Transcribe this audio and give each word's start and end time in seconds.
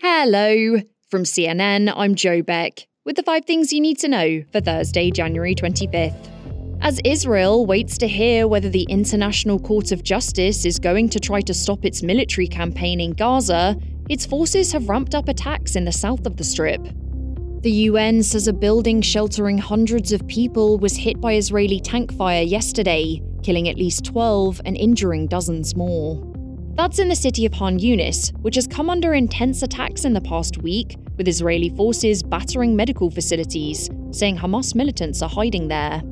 Hello. 0.00 0.80
From 1.08 1.22
CNN, 1.22 1.92
I'm 1.94 2.14
Joe 2.14 2.42
Beck 2.42 2.88
with 3.04 3.16
the 3.16 3.22
five 3.22 3.44
things 3.44 3.72
you 3.72 3.80
need 3.80 3.98
to 3.98 4.08
know 4.08 4.42
for 4.50 4.60
Thursday, 4.60 5.10
January 5.10 5.54
25th. 5.54 6.30
As 6.80 7.00
Israel 7.04 7.64
waits 7.64 7.96
to 7.98 8.08
hear 8.08 8.48
whether 8.48 8.68
the 8.68 8.86
International 8.90 9.58
Court 9.58 9.92
of 9.92 10.02
Justice 10.02 10.66
is 10.66 10.78
going 10.78 11.08
to 11.10 11.20
try 11.20 11.40
to 11.42 11.54
stop 11.54 11.84
its 11.84 12.02
military 12.02 12.48
campaign 12.48 13.00
in 13.00 13.12
Gaza, 13.12 13.76
its 14.08 14.26
forces 14.26 14.72
have 14.72 14.88
ramped 14.88 15.14
up 15.14 15.28
attacks 15.28 15.76
in 15.76 15.84
the 15.84 15.92
south 15.92 16.26
of 16.26 16.36
the 16.36 16.44
Strip. 16.44 16.82
The 17.60 17.70
UN 17.70 18.22
says 18.22 18.48
a 18.48 18.52
building 18.52 19.00
sheltering 19.00 19.58
hundreds 19.58 20.12
of 20.12 20.26
people 20.26 20.78
was 20.78 20.96
hit 20.96 21.20
by 21.20 21.34
Israeli 21.34 21.80
tank 21.80 22.12
fire 22.14 22.42
yesterday, 22.42 23.22
killing 23.42 23.68
at 23.68 23.76
least 23.76 24.04
12 24.04 24.60
and 24.64 24.76
injuring 24.76 25.28
dozens 25.28 25.76
more. 25.76 26.33
That's 26.76 26.98
in 26.98 27.08
the 27.08 27.14
city 27.14 27.46
of 27.46 27.52
Han 27.54 27.78
Yunis, 27.78 28.36
which 28.42 28.56
has 28.56 28.66
come 28.66 28.90
under 28.90 29.14
intense 29.14 29.62
attacks 29.62 30.04
in 30.04 30.12
the 30.12 30.20
past 30.20 30.58
week, 30.58 30.96
with 31.16 31.28
Israeli 31.28 31.68
forces 31.70 32.20
battering 32.20 32.74
medical 32.74 33.12
facilities, 33.12 33.88
saying 34.10 34.36
Hamas 34.38 34.74
militants 34.74 35.22
are 35.22 35.28
hiding 35.28 35.68
there. 35.68 36.02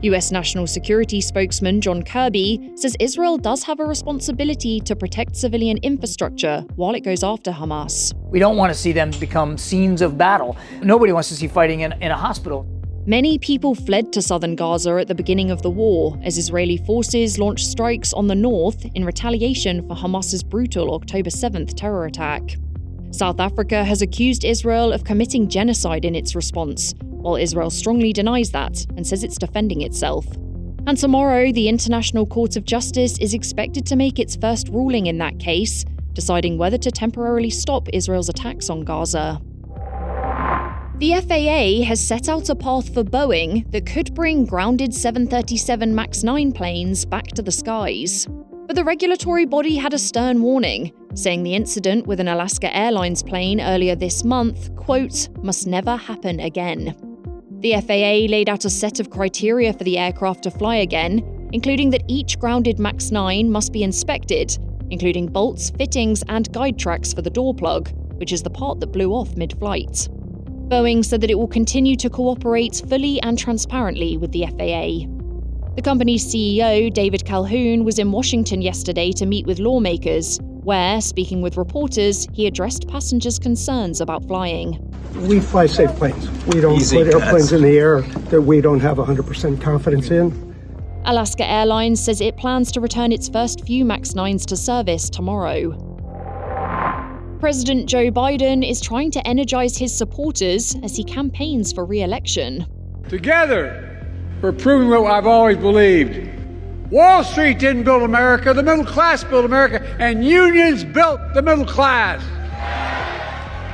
US 0.00 0.32
National 0.32 0.66
Security 0.66 1.20
spokesman 1.20 1.82
John 1.82 2.02
Kirby 2.02 2.70
says 2.74 2.96
Israel 3.00 3.36
does 3.36 3.62
have 3.64 3.80
a 3.80 3.84
responsibility 3.84 4.80
to 4.80 4.96
protect 4.96 5.36
civilian 5.36 5.76
infrastructure 5.82 6.64
while 6.76 6.94
it 6.94 7.00
goes 7.00 7.22
after 7.22 7.50
Hamas. 7.50 8.14
We 8.30 8.38
don't 8.38 8.56
want 8.56 8.72
to 8.72 8.78
see 8.78 8.92
them 8.92 9.10
become 9.20 9.58
scenes 9.58 10.00
of 10.00 10.16
battle. 10.16 10.56
Nobody 10.80 11.12
wants 11.12 11.28
to 11.28 11.34
see 11.34 11.48
fighting 11.48 11.80
in, 11.80 11.92
in 12.00 12.12
a 12.12 12.16
hospital. 12.16 12.66
Many 13.08 13.38
people 13.38 13.74
fled 13.74 14.12
to 14.12 14.20
southern 14.20 14.54
Gaza 14.54 14.98
at 15.00 15.08
the 15.08 15.14
beginning 15.14 15.50
of 15.50 15.62
the 15.62 15.70
war 15.70 16.20
as 16.22 16.36
Israeli 16.36 16.76
forces 16.76 17.38
launched 17.38 17.66
strikes 17.66 18.12
on 18.12 18.26
the 18.26 18.34
north 18.34 18.84
in 18.94 19.02
retaliation 19.02 19.88
for 19.88 19.94
Hamas's 19.94 20.42
brutal 20.42 20.94
October 20.94 21.30
7th 21.30 21.72
terror 21.74 22.04
attack. 22.04 22.58
South 23.10 23.40
Africa 23.40 23.82
has 23.82 24.02
accused 24.02 24.44
Israel 24.44 24.92
of 24.92 25.04
committing 25.04 25.48
genocide 25.48 26.04
in 26.04 26.14
its 26.14 26.34
response, 26.34 26.92
while 27.00 27.36
Israel 27.36 27.70
strongly 27.70 28.12
denies 28.12 28.50
that 28.50 28.84
and 28.98 29.06
says 29.06 29.24
it's 29.24 29.38
defending 29.38 29.80
itself. 29.80 30.26
And 30.86 30.98
tomorrow, 30.98 31.50
the 31.50 31.70
International 31.70 32.26
Court 32.26 32.56
of 32.56 32.66
Justice 32.66 33.16
is 33.20 33.32
expected 33.32 33.86
to 33.86 33.96
make 33.96 34.18
its 34.18 34.36
first 34.36 34.68
ruling 34.68 35.06
in 35.06 35.16
that 35.16 35.38
case, 35.38 35.86
deciding 36.12 36.58
whether 36.58 36.76
to 36.76 36.90
temporarily 36.90 37.48
stop 37.48 37.88
Israel's 37.90 38.28
attacks 38.28 38.68
on 38.68 38.82
Gaza. 38.82 39.40
The 40.98 41.14
FAA 41.14 41.86
has 41.86 42.04
set 42.04 42.28
out 42.28 42.48
a 42.48 42.56
path 42.56 42.92
for 42.92 43.04
Boeing 43.04 43.70
that 43.70 43.86
could 43.86 44.12
bring 44.14 44.44
grounded 44.44 44.92
737 44.92 45.94
MAX 45.94 46.24
9 46.24 46.50
planes 46.50 47.04
back 47.04 47.28
to 47.28 47.42
the 47.42 47.52
skies. 47.52 48.26
But 48.66 48.74
the 48.74 48.82
regulatory 48.82 49.44
body 49.44 49.76
had 49.76 49.94
a 49.94 49.98
stern 49.98 50.42
warning, 50.42 50.92
saying 51.14 51.44
the 51.44 51.54
incident 51.54 52.08
with 52.08 52.18
an 52.18 52.26
Alaska 52.26 52.76
Airlines 52.76 53.22
plane 53.22 53.60
earlier 53.60 53.94
this 53.94 54.24
month, 54.24 54.74
quote, 54.74 55.28
must 55.40 55.68
never 55.68 55.94
happen 55.94 56.40
again. 56.40 56.96
The 57.60 57.74
FAA 57.74 58.28
laid 58.28 58.48
out 58.48 58.64
a 58.64 58.70
set 58.70 58.98
of 58.98 59.08
criteria 59.08 59.72
for 59.74 59.84
the 59.84 59.98
aircraft 59.98 60.42
to 60.42 60.50
fly 60.50 60.78
again, 60.78 61.48
including 61.52 61.90
that 61.90 62.02
each 62.08 62.40
grounded 62.40 62.80
MAX 62.80 63.12
9 63.12 63.48
must 63.48 63.72
be 63.72 63.84
inspected, 63.84 64.58
including 64.90 65.28
bolts, 65.28 65.70
fittings, 65.70 66.24
and 66.28 66.52
guide 66.52 66.76
tracks 66.76 67.12
for 67.12 67.22
the 67.22 67.30
door 67.30 67.54
plug, 67.54 67.88
which 68.16 68.32
is 68.32 68.42
the 68.42 68.50
part 68.50 68.80
that 68.80 68.88
blew 68.88 69.12
off 69.12 69.36
mid 69.36 69.56
flight. 69.60 70.08
Boeing 70.68 71.02
said 71.02 71.22
that 71.22 71.30
it 71.30 71.38
will 71.38 71.48
continue 71.48 71.96
to 71.96 72.10
cooperate 72.10 72.82
fully 72.86 73.22
and 73.22 73.38
transparently 73.38 74.18
with 74.18 74.32
the 74.32 74.44
FAA. 74.46 75.08
The 75.76 75.82
company's 75.82 76.26
CEO, 76.26 76.92
David 76.92 77.24
Calhoun, 77.24 77.84
was 77.84 77.98
in 77.98 78.12
Washington 78.12 78.60
yesterday 78.60 79.10
to 79.12 79.24
meet 79.24 79.46
with 79.46 79.60
lawmakers, 79.60 80.38
where, 80.42 81.00
speaking 81.00 81.40
with 81.40 81.56
reporters, 81.56 82.26
he 82.34 82.46
addressed 82.46 82.86
passengers' 82.86 83.38
concerns 83.38 84.02
about 84.02 84.26
flying. 84.26 84.78
We 85.26 85.40
fly 85.40 85.66
safe 85.66 85.90
planes. 85.96 86.28
We 86.48 86.60
don't 86.60 86.76
Easy 86.76 86.98
put 86.98 87.14
airplanes 87.14 87.50
in 87.52 87.62
the 87.62 87.78
air 87.78 88.02
that 88.02 88.42
we 88.42 88.60
don't 88.60 88.80
have 88.80 88.98
100% 88.98 89.62
confidence 89.62 90.10
in. 90.10 90.54
Alaska 91.06 91.48
Airlines 91.48 92.04
says 92.04 92.20
it 92.20 92.36
plans 92.36 92.70
to 92.72 92.80
return 92.82 93.10
its 93.10 93.30
first 93.30 93.64
few 93.64 93.86
MAX 93.86 94.12
9s 94.12 94.44
to 94.44 94.56
service 94.56 95.08
tomorrow. 95.08 95.87
President 97.40 97.88
Joe 97.88 98.10
Biden 98.10 98.68
is 98.68 98.80
trying 98.80 99.12
to 99.12 99.24
energize 99.24 99.78
his 99.78 99.96
supporters 99.96 100.74
as 100.82 100.96
he 100.96 101.04
campaigns 101.04 101.72
for 101.72 101.84
re 101.84 102.02
election. 102.02 102.66
Together, 103.08 104.04
we're 104.42 104.50
proving 104.50 104.88
what 104.88 105.12
I've 105.12 105.26
always 105.26 105.56
believed. 105.56 106.28
Wall 106.90 107.22
Street 107.22 107.60
didn't 107.60 107.84
build 107.84 108.02
America, 108.02 108.52
the 108.52 108.62
middle 108.64 108.84
class 108.84 109.22
built 109.22 109.44
America, 109.44 109.80
and 110.00 110.24
unions 110.24 110.82
built 110.82 111.20
the 111.32 111.42
middle 111.42 111.64
class. 111.64 112.20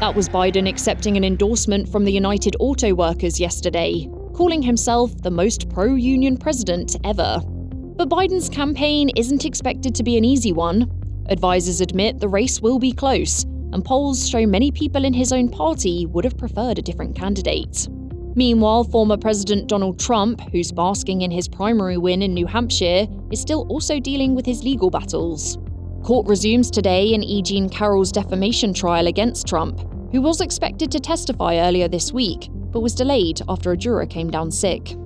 That 0.00 0.14
was 0.14 0.30
Biden 0.30 0.66
accepting 0.66 1.18
an 1.18 1.24
endorsement 1.24 1.86
from 1.86 2.06
the 2.06 2.12
United 2.12 2.56
Auto 2.60 2.94
Workers 2.94 3.38
yesterday, 3.38 4.08
calling 4.32 4.62
himself 4.62 5.14
the 5.20 5.30
most 5.30 5.68
pro 5.68 5.94
union 5.96 6.38
president 6.38 6.96
ever. 7.04 7.40
But 7.44 8.08
Biden's 8.08 8.48
campaign 8.48 9.10
isn't 9.16 9.44
expected 9.44 9.94
to 9.96 10.02
be 10.02 10.16
an 10.16 10.24
easy 10.24 10.52
one. 10.52 10.90
Advisors 11.28 11.80
admit 11.80 12.18
the 12.18 12.28
race 12.28 12.60
will 12.60 12.78
be 12.78 12.90
close, 12.90 13.44
and 13.72 13.84
polls 13.84 14.28
show 14.28 14.46
many 14.46 14.70
people 14.70 15.04
in 15.04 15.12
his 15.12 15.32
own 15.32 15.48
party 15.48 16.06
would 16.06 16.24
have 16.24 16.36
preferred 16.36 16.78
a 16.78 16.82
different 16.82 17.16
candidate. 17.16 17.88
Meanwhile, 18.34 18.84
former 18.84 19.16
President 19.16 19.68
Donald 19.68 19.98
Trump, 19.98 20.40
who's 20.52 20.70
basking 20.70 21.22
in 21.22 21.30
his 21.30 21.48
primary 21.48 21.96
win 21.96 22.22
in 22.22 22.32
New 22.32 22.46
Hampshire, 22.46 23.06
is 23.32 23.40
still 23.40 23.66
also 23.68 23.98
dealing 23.98 24.34
with 24.34 24.46
his 24.46 24.62
legal 24.62 24.90
battles. 24.90 25.58
Court 26.04 26.26
resumes 26.28 26.70
today 26.70 27.12
in 27.12 27.24
E. 27.24 27.42
Jean 27.42 27.68
Carroll's 27.68 28.12
defamation 28.12 28.72
trial 28.72 29.08
against 29.08 29.46
Trump, 29.46 29.80
who 30.12 30.22
was 30.22 30.40
expected 30.40 30.90
to 30.92 31.00
testify 31.00 31.58
earlier 31.58 31.88
this 31.88 32.12
week, 32.12 32.48
but 32.70 32.80
was 32.80 32.94
delayed 32.94 33.42
after 33.48 33.72
a 33.72 33.76
juror 33.76 34.06
came 34.06 34.30
down 34.30 34.50
sick. 34.50 34.96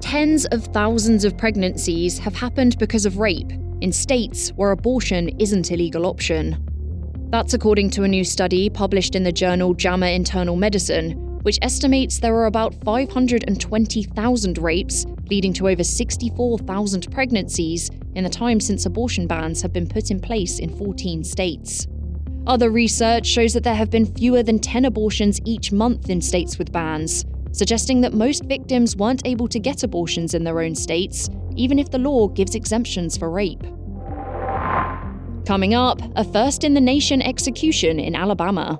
Tens 0.00 0.46
of 0.46 0.64
thousands 0.66 1.24
of 1.24 1.36
pregnancies 1.36 2.18
have 2.18 2.34
happened 2.34 2.78
because 2.78 3.06
of 3.06 3.18
rape 3.18 3.50
in 3.80 3.92
states 3.92 4.50
where 4.50 4.70
abortion 4.70 5.28
isn't 5.40 5.70
a 5.70 5.76
legal 5.76 6.06
option. 6.06 6.64
That's 7.32 7.54
according 7.54 7.88
to 7.92 8.02
a 8.02 8.08
new 8.08 8.24
study 8.24 8.68
published 8.68 9.14
in 9.14 9.22
the 9.22 9.32
journal 9.32 9.72
JAMA 9.72 10.08
Internal 10.08 10.54
Medicine, 10.54 11.12
which 11.44 11.58
estimates 11.62 12.18
there 12.18 12.34
are 12.34 12.44
about 12.44 12.74
520,000 12.84 14.58
rapes, 14.58 15.06
leading 15.30 15.54
to 15.54 15.70
over 15.70 15.82
64,000 15.82 17.10
pregnancies 17.10 17.90
in 18.14 18.24
the 18.24 18.28
time 18.28 18.60
since 18.60 18.84
abortion 18.84 19.26
bans 19.26 19.62
have 19.62 19.72
been 19.72 19.88
put 19.88 20.10
in 20.10 20.20
place 20.20 20.58
in 20.58 20.76
14 20.76 21.24
states. 21.24 21.86
Other 22.46 22.70
research 22.70 23.26
shows 23.26 23.54
that 23.54 23.64
there 23.64 23.76
have 23.76 23.88
been 23.88 24.14
fewer 24.14 24.42
than 24.42 24.58
10 24.58 24.84
abortions 24.84 25.40
each 25.46 25.72
month 25.72 26.10
in 26.10 26.20
states 26.20 26.58
with 26.58 26.70
bans, 26.70 27.24
suggesting 27.52 28.02
that 28.02 28.12
most 28.12 28.44
victims 28.44 28.94
weren't 28.94 29.26
able 29.26 29.48
to 29.48 29.58
get 29.58 29.84
abortions 29.84 30.34
in 30.34 30.44
their 30.44 30.60
own 30.60 30.74
states, 30.74 31.30
even 31.56 31.78
if 31.78 31.90
the 31.90 31.98
law 31.98 32.28
gives 32.28 32.54
exemptions 32.54 33.16
for 33.16 33.30
rape. 33.30 33.64
Coming 35.46 35.74
up, 35.74 36.00
a 36.14 36.24
first 36.24 36.62
in 36.62 36.74
the 36.74 36.80
nation 36.80 37.20
execution 37.20 37.98
in 37.98 38.14
Alabama. 38.14 38.78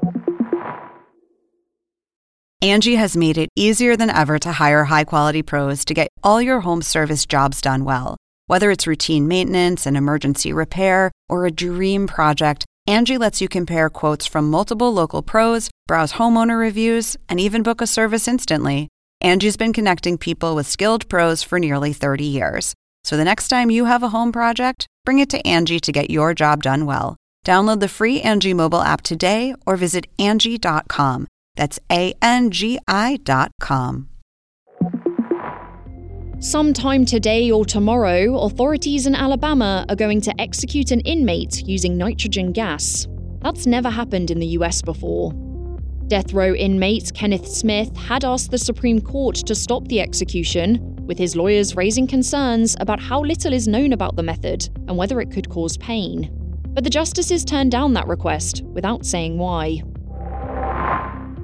Angi 2.62 2.97
has 2.97 3.17
made 3.17 3.37
it 3.39 3.49
easier 3.56 3.97
than 3.97 4.09
ever 4.09 4.39
to 4.39 4.53
hire 4.53 4.84
high 4.84 5.03
quality 5.03 5.43
pros 5.43 5.84
to 5.84 5.95
get 5.95 6.09
all 6.22 6.41
your 6.41 6.61
home 6.61 6.81
service 6.81 7.27
jobs 7.27 7.61
done 7.61 7.84
well. 7.84 8.17
Whether 8.47 8.71
it's 8.71 8.87
routine 8.87 9.27
maintenance, 9.27 9.84
an 9.87 9.97
emergency 9.97 10.53
repair, 10.53 11.11
or 11.28 11.45
a 11.45 11.51
dream 11.51 12.06
project, 12.06 12.65
Angi 12.89 13.19
lets 13.19 13.41
you 13.41 13.49
compare 13.49 13.91
quotes 13.91 14.27
from 14.27 14.49
multiple 14.49 14.93
local 14.93 15.22
pros, 15.22 15.71
browse 15.89 16.12
homeowner 16.12 16.59
reviews, 16.59 17.17
and 17.28 17.41
even 17.41 17.65
book 17.65 17.81
a 17.81 17.87
service 17.89 18.28
instantly. 18.28 18.89
Angi's 19.25 19.56
been 19.56 19.72
connecting 19.72 20.17
people 20.17 20.55
with 20.55 20.69
skilled 20.69 21.09
pros 21.09 21.43
for 21.43 21.59
nearly 21.59 21.93
30 21.93 22.25
years. 22.25 22.75
So 23.03 23.17
the 23.17 23.25
next 23.25 23.49
time 23.49 23.71
you 23.71 23.87
have 23.87 24.05
a 24.05 24.11
home 24.11 24.31
project, 24.31 24.87
bring 25.05 25.19
it 25.19 25.29
to 25.31 25.43
Angi 25.43 25.81
to 25.81 25.93
get 25.93 26.11
your 26.11 26.35
job 26.35 26.63
done 26.63 26.87
well. 26.87 27.17
Download 27.47 27.81
the 27.81 27.89
free 27.89 28.21
Angi 28.21 28.55
mobile 28.55 28.83
app 28.83 29.03
today 29.03 29.54
or 29.66 29.77
visit 29.77 30.07
Angi.com. 30.19 31.27
That's 31.57 31.78
A 31.91 32.15
N 32.22 32.51
G 32.51 32.78
I.com. 32.89 34.09
Sometime 36.39 37.04
today 37.04 37.53
or 37.53 37.65
tomorrow, 37.65 38.37
authorities 38.41 39.07
in 39.07 39.15
Alabama 39.15 39.87
are 39.89 39.95
going 39.95 40.21
to 40.22 40.41
execute 40.41 40.91
an 40.91 40.99
inmate 41.01 41.63
using 41.69 41.97
nitrogen 41.97 42.51
gas. 42.51 43.07
That's 43.43 43.65
never 43.65 43.89
happened 43.91 44.31
in 44.31 44.41
the 44.41 44.47
US 44.59 44.83
before. 44.83 45.33
Death 46.09 46.33
row 46.33 46.53
inmate 46.53 47.13
Kenneth 47.15 47.47
Smith 47.47 47.97
had 47.97 48.25
asked 48.25 48.51
the 48.51 48.59
Supreme 48.59 49.01
Court 49.01 49.37
to 49.37 49.55
stop 49.55 49.87
the 49.87 50.01
execution, 50.01 50.91
with 51.07 51.19
his 51.19 51.37
lawyers 51.37 51.77
raising 51.77 52.07
concerns 52.07 52.77
about 52.81 53.01
how 53.01 53.21
little 53.21 53.53
is 53.53 53.69
known 53.69 53.93
about 53.93 54.16
the 54.16 54.22
method 54.22 54.69
and 54.89 54.97
whether 54.97 55.21
it 55.21 55.31
could 55.31 55.49
cause 55.49 55.77
pain. 55.77 56.31
But 56.69 56.84
the 56.84 56.91
justices 56.91 57.45
turned 57.45 57.71
down 57.71 57.93
that 57.95 58.09
request 58.09 58.63
without 58.63 59.04
saying 59.04 59.39
why. 59.39 59.83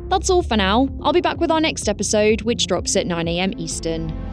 That's 0.09 0.31
all 0.31 0.43
for 0.43 0.57
now. 0.57 0.89
I'll 1.03 1.13
be 1.13 1.21
back 1.21 1.39
with 1.39 1.51
our 1.51 1.61
next 1.61 1.89
episode, 1.89 2.43
which 2.43 2.67
drops 2.67 2.97
at 2.97 3.07
9am 3.07 3.59
Eastern. 3.59 4.28